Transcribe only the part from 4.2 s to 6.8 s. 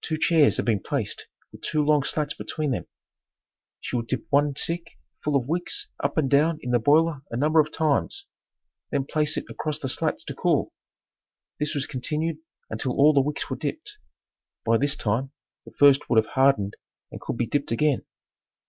one stick full of wicks up and down in the